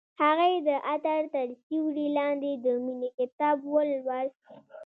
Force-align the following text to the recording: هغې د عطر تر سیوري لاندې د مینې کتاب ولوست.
هغې 0.23 0.53
د 0.67 0.69
عطر 0.91 1.21
تر 1.35 1.47
سیوري 1.63 2.07
لاندې 2.17 2.51
د 2.65 2.65
مینې 2.83 3.09
کتاب 3.19 3.57
ولوست. 3.73 4.41